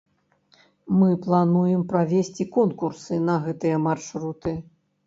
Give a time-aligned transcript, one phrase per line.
[1.01, 4.61] Мы плануем правесці конкурсы на гэтыя маршруты.